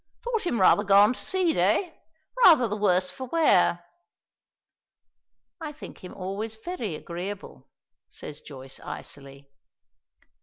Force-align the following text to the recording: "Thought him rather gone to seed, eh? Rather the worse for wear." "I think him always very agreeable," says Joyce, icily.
"Thought 0.23 0.47
him 0.47 0.59
rather 0.59 0.83
gone 0.83 1.13
to 1.13 1.19
seed, 1.21 1.57
eh? 1.57 1.91
Rather 2.43 2.67
the 2.67 2.75
worse 2.75 3.11
for 3.11 3.25
wear." 3.27 3.85
"I 5.61 5.71
think 5.73 5.99
him 6.03 6.15
always 6.15 6.55
very 6.55 6.95
agreeable," 6.95 7.69
says 8.07 8.41
Joyce, 8.41 8.79
icily. 8.79 9.51